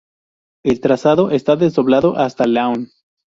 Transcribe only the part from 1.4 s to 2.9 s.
desdoblado hasta Laon.